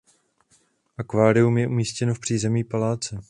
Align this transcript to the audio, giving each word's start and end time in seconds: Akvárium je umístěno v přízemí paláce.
Akvárium 0.97 1.57
je 1.57 1.67
umístěno 1.67 2.13
v 2.13 2.19
přízemí 2.19 2.63
paláce. 2.63 3.19